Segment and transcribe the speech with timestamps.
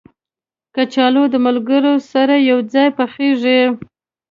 [0.75, 3.59] کچالو د ملګرو سره یو ځای پخېږي